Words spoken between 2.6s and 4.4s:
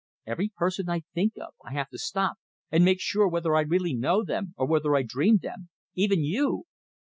and make sure whether I really know